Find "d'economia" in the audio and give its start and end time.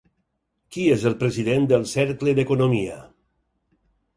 2.41-2.97